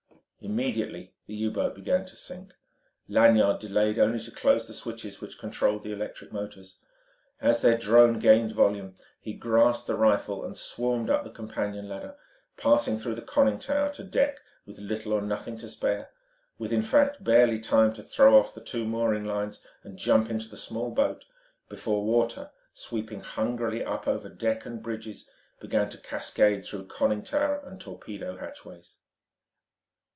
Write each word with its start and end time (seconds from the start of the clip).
Immediately 0.43 1.13
the 1.27 1.35
U 1.35 1.51
boat 1.51 1.75
began 1.75 2.03
to 2.03 2.15
sink. 2.15 2.55
Lanyard 3.07 3.59
delayed 3.59 3.99
only 3.99 4.17
to 4.21 4.31
close 4.31 4.65
the 4.67 4.73
switches 4.73 5.21
which 5.21 5.37
controlled 5.37 5.83
the 5.83 5.91
electric 5.93 6.31
motors. 6.31 6.79
As 7.39 7.61
their 7.61 7.77
drone 7.77 8.17
gained 8.17 8.51
volume 8.51 8.95
he 9.19 9.33
grasped 9.33 9.85
the 9.85 9.93
rifle 9.93 10.43
and 10.43 10.57
swarmed 10.57 11.11
up 11.11 11.23
the 11.23 11.29
companion 11.29 11.87
ladder, 11.87 12.15
passing 12.57 12.97
through 12.97 13.13
the 13.15 13.21
conning 13.21 13.59
tower 13.59 13.93
to 13.93 14.03
deck 14.03 14.39
with 14.65 14.79
little 14.79 15.13
or 15.13 15.21
nothing 15.21 15.57
to 15.59 15.69
spare 15.69 16.09
with, 16.57 16.73
in 16.73 16.81
fact, 16.81 17.23
barely 17.23 17.59
time 17.59 17.93
to 17.93 18.01
throw 18.01 18.35
off 18.35 18.55
the 18.55 18.61
two 18.61 18.83
mooring 18.87 19.25
lines 19.25 19.63
and 19.83 19.99
jump 19.99 20.31
into 20.31 20.49
the 20.49 20.57
small 20.57 20.89
boat 20.89 21.23
before 21.69 22.03
water, 22.03 22.49
sweeping 22.73 23.21
hungrily 23.21 23.85
up 23.85 24.07
over 24.07 24.27
deck 24.27 24.65
and 24.65 24.81
bridge, 24.81 25.23
began 25.59 25.87
to 25.87 25.99
cascade 25.99 26.65
through 26.65 26.87
conning 26.87 27.21
tower 27.21 27.59
and 27.63 27.79
torpedo 27.79 28.37
hatchways. 28.37 28.97